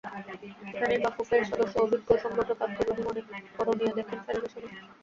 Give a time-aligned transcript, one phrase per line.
[0.69, 3.25] এখানেই বাফুফের সদস্য অভিজ্ঞ সংগঠক আবদুর রহিম অনেক
[3.57, 4.73] করণীয় দেখেন ফেডারেশনের।